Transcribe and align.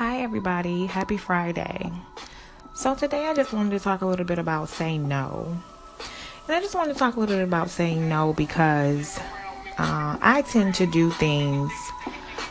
Hi, 0.00 0.22
everybody. 0.22 0.86
Happy 0.86 1.18
Friday. 1.18 1.92
So, 2.72 2.94
today 2.94 3.26
I 3.26 3.34
just 3.34 3.52
wanted 3.52 3.72
to 3.72 3.80
talk 3.80 4.00
a 4.00 4.06
little 4.06 4.24
bit 4.24 4.38
about 4.38 4.70
saying 4.70 5.06
no. 5.06 5.58
And 6.48 6.56
I 6.56 6.58
just 6.62 6.74
wanted 6.74 6.94
to 6.94 6.98
talk 6.98 7.16
a 7.16 7.20
little 7.20 7.36
bit 7.36 7.44
about 7.44 7.68
saying 7.68 8.08
no 8.08 8.32
because 8.32 9.18
uh, 9.76 10.16
I 10.22 10.42
tend 10.48 10.74
to 10.76 10.86
do 10.86 11.10
things 11.10 11.70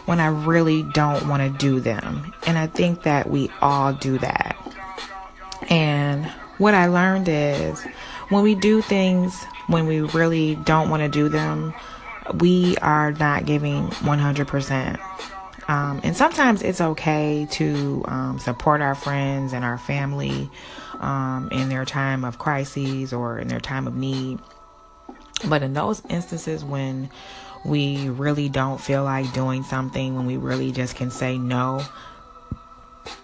when 0.05 0.19
I 0.19 0.27
really 0.27 0.83
don't 0.93 1.27
want 1.27 1.41
to 1.41 1.49
do 1.49 1.79
them. 1.79 2.35
And 2.45 2.55
I 2.55 2.67
think 2.67 3.01
that 3.01 3.31
we 3.31 3.49
all 3.63 3.93
do 3.93 4.19
that. 4.19 4.55
And 5.71 6.27
what 6.59 6.75
I 6.75 6.85
learned 6.85 7.29
is 7.29 7.81
when 8.29 8.43
we 8.43 8.53
do 8.53 8.83
things 8.83 9.43
when 9.65 9.87
we 9.87 10.01
really 10.01 10.53
don't 10.53 10.91
want 10.91 11.01
to 11.01 11.09
do 11.09 11.29
them, 11.29 11.73
we 12.35 12.77
are 12.83 13.11
not 13.13 13.47
giving 13.47 13.87
100%. 13.87 14.99
Um, 15.69 16.01
and 16.03 16.17
sometimes 16.17 16.63
it's 16.63 16.81
okay 16.81 17.47
to 17.51 18.03
um, 18.07 18.39
support 18.39 18.81
our 18.81 18.95
friends 18.95 19.53
and 19.53 19.63
our 19.63 19.77
family 19.77 20.49
um, 20.99 21.47
in 21.51 21.69
their 21.69 21.85
time 21.85 22.25
of 22.25 22.39
crises 22.39 23.13
or 23.13 23.37
in 23.37 23.47
their 23.47 23.59
time 23.59 23.85
of 23.85 23.95
need. 23.95 24.39
But 25.47 25.61
in 25.61 25.73
those 25.73 26.01
instances 26.09 26.65
when 26.65 27.11
we 27.63 28.09
really 28.09 28.49
don't 28.49 28.81
feel 28.81 29.03
like 29.03 29.31
doing 29.31 29.61
something, 29.61 30.15
when 30.15 30.25
we 30.25 30.37
really 30.37 30.71
just 30.71 30.95
can 30.95 31.11
say 31.11 31.37
no, 31.37 31.85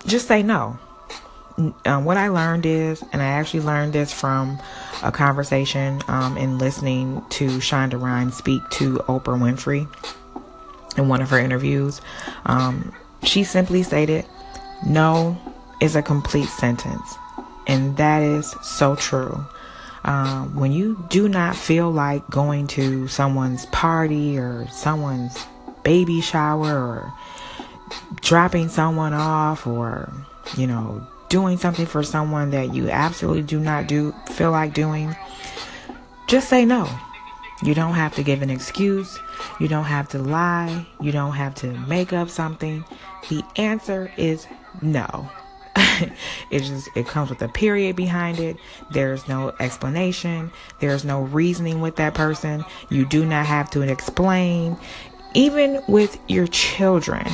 just 0.05 0.27
say 0.27 0.44
no. 0.44 0.77
Um, 1.86 2.05
what 2.05 2.17
I 2.17 2.27
learned 2.27 2.67
is, 2.67 3.03
and 3.12 3.23
I 3.23 3.25
actually 3.25 3.62
learned 3.62 3.94
this 3.94 4.14
from 4.14 4.59
a 5.02 5.12
conversation 5.12 6.00
um, 6.08 6.38
in 6.38 6.59
listening 6.59 7.23
to 7.30 7.48
Shonda 7.58 8.00
Rhimes 8.00 8.36
speak 8.38 8.62
to 8.72 8.98
Oprah 9.08 9.39
Winfrey 9.39 9.88
in 10.98 11.08
one 11.08 11.22
of 11.22 11.30
her 11.30 11.40
interviews. 11.40 12.02
Um, 12.45 12.94
she 13.23 13.44
simply 13.44 13.84
stated, 13.84 14.26
No 14.86 15.38
is 15.81 15.95
a 15.95 16.02
complete 16.02 16.49
sentence. 16.49 17.16
And 17.67 17.98
that 17.98 18.22
is 18.22 18.56
so 18.61 18.95
true. 18.95 19.44
Um, 20.03 20.55
when 20.55 20.72
you 20.72 21.03
do 21.09 21.28
not 21.28 21.55
feel 21.55 21.89
like 21.89 22.28
going 22.30 22.67
to 22.67 23.08
someone's 23.08 23.66
party 23.67 24.38
or 24.38 24.67
someone's 24.67 25.44
baby 25.83 26.22
shower 26.22 26.78
or 26.78 27.14
dropping 28.22 28.70
someone 28.70 29.14
off 29.14 29.66
or, 29.66 30.11
you 30.55 30.67
know, 30.67 31.05
doing 31.30 31.58
something 31.58 31.88
for 31.88 32.03
someone 32.03 32.52
that 32.52 32.73
you 32.73 32.89
absolutely 32.89 33.42
do 33.42 33.59
not 33.59 33.88
do 33.88 34.14
feel 34.31 34.52
like 34.52 34.73
doing, 34.73 35.16
just 36.27 36.50
say 36.50 36.66
no. 36.66 36.88
You 37.64 37.73
don't 37.73 37.94
have 37.94 38.14
to 38.16 38.23
give 38.23 38.42
an 38.42 38.50
excuse. 38.50 39.17
You 39.59 39.67
don't 39.67 39.86
have 39.86 40.09
to 40.09 40.20
lie. 40.20 40.86
You 41.00 41.11
don't 41.11 41.34
have 41.34 41.56
to 41.56 41.67
make 41.88 42.11
up 42.11 42.30
something. 42.30 42.84
The 43.30 43.44
answer 43.56 44.11
is 44.17 44.45
no. 44.81 45.30
it 46.52 46.59
just 46.59 46.89
it 46.95 47.08
comes 47.08 47.30
with 47.30 47.42
a 47.42 47.48
period 47.48 47.95
behind 47.95 48.39
it. 48.39 48.58
There's 48.92 49.28
no 49.28 49.53
explanation. 49.59 50.52
There's 50.80 51.06
no 51.06 51.22
reasoning 51.22 51.81
with 51.81 51.95
that 51.98 52.14
person. 52.14 52.64
You 52.89 53.06
do 53.06 53.26
not 53.26 53.45
have 53.45 53.70
to 53.72 53.81
explain. 53.81 54.78
Even 55.33 55.81
with 55.88 56.17
your 56.28 56.48
children, 56.48 57.28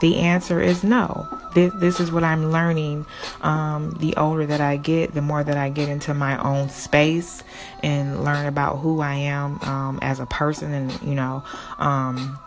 the 0.00 0.16
answer 0.16 0.60
is 0.60 0.84
no. 0.84 1.26
This, 1.54 1.72
this 1.74 2.00
is 2.00 2.12
what 2.12 2.24
I'm 2.24 2.50
learning. 2.50 3.06
Um, 3.40 3.92
the 3.98 4.16
older 4.16 4.46
that 4.46 4.60
I 4.60 4.76
get, 4.76 5.14
the 5.14 5.22
more 5.22 5.42
that 5.42 5.56
I 5.56 5.70
get 5.70 5.88
into 5.88 6.14
my 6.14 6.42
own 6.42 6.68
space 6.68 7.42
and 7.82 8.24
learn 8.24 8.46
about 8.46 8.78
who 8.78 9.00
I 9.00 9.14
am 9.14 9.60
um, 9.60 9.98
as 10.02 10.20
a 10.20 10.26
person, 10.26 10.72
and 10.72 11.02
you 11.02 11.14
know, 11.14 11.42
um, 11.78 12.38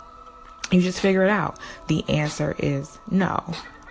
you 0.72 0.82
just 0.82 1.00
figure 1.00 1.24
it 1.24 1.30
out. 1.30 1.60
The 1.88 2.08
answer 2.10 2.56
is 2.58 3.00
no. 3.10 3.44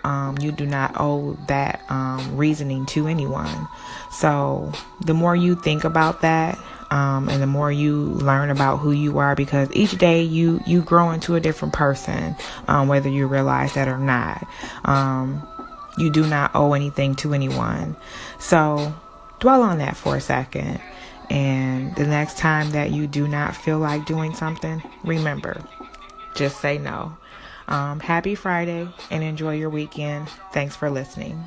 Um, 0.03 0.37
you 0.39 0.51
do 0.51 0.65
not 0.65 0.95
owe 0.99 1.33
that 1.47 1.83
um, 1.89 2.35
reasoning 2.35 2.85
to 2.87 3.07
anyone. 3.07 3.67
So 4.11 4.71
the 5.01 5.13
more 5.13 5.35
you 5.35 5.55
think 5.55 5.83
about 5.83 6.21
that, 6.21 6.57
um, 6.91 7.29
and 7.29 7.41
the 7.41 7.47
more 7.47 7.71
you 7.71 7.95
learn 7.95 8.49
about 8.49 8.77
who 8.77 8.91
you 8.91 9.17
are, 9.17 9.33
because 9.33 9.69
each 9.71 9.97
day 9.97 10.21
you 10.21 10.59
you 10.67 10.81
grow 10.81 11.11
into 11.11 11.35
a 11.35 11.39
different 11.39 11.73
person, 11.73 12.35
um, 12.67 12.87
whether 12.89 13.09
you 13.09 13.27
realize 13.27 13.73
that 13.73 13.87
or 13.87 13.97
not. 13.97 14.45
Um, 14.85 15.47
you 15.97 16.09
do 16.09 16.27
not 16.27 16.51
owe 16.53 16.73
anything 16.73 17.15
to 17.15 17.33
anyone. 17.33 17.95
So 18.39 18.93
dwell 19.39 19.63
on 19.63 19.79
that 19.79 19.95
for 19.95 20.15
a 20.15 20.21
second. 20.21 20.79
And 21.29 21.95
the 21.95 22.05
next 22.05 22.37
time 22.37 22.71
that 22.71 22.91
you 22.91 23.07
do 23.07 23.27
not 23.27 23.55
feel 23.55 23.79
like 23.79 24.05
doing 24.05 24.33
something, 24.33 24.83
remember, 25.03 25.61
just 26.35 26.59
say 26.59 26.77
no. 26.77 27.15
Um, 27.67 28.01
happy 28.01 28.35
Friday 28.35 28.89
and 29.09 29.23
enjoy 29.23 29.55
your 29.55 29.69
weekend. 29.69 30.27
Thanks 30.51 30.75
for 30.75 30.89
listening. 30.89 31.41